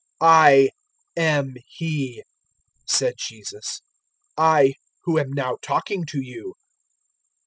004:026 0.19 0.29
"I 0.31 0.69
am 1.15 1.53
He," 1.67 2.23
said 2.87 3.13
Jesus 3.19 3.81
"I 4.35 4.73
who 5.03 5.19
am 5.19 5.31
now 5.31 5.57
talking 5.61 6.05
to 6.07 6.19
you." 6.19 6.55